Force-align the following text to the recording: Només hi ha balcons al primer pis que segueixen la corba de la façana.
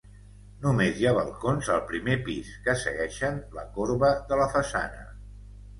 Només 0.61 0.95
hi 1.01 1.07
ha 1.09 1.13
balcons 1.17 1.69
al 1.75 1.83
primer 1.91 2.17
pis 2.31 2.49
que 2.65 2.77
segueixen 2.87 3.41
la 3.61 3.69
corba 3.79 4.13
de 4.33 4.43
la 4.45 4.51
façana. 4.57 5.07